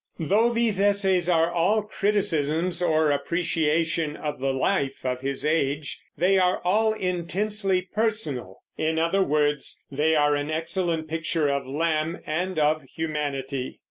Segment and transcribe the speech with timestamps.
[0.19, 6.39] Though these essays are all criticisms or appreciations of the life of his age, they
[6.39, 8.61] are all intensely personal.
[8.79, 13.79] In other words, they are an excellent picture of Lamb and of humanity.